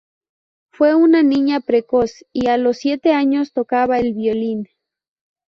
[0.71, 4.67] Fue una niña precoz, y a los siete años tocaba el violín.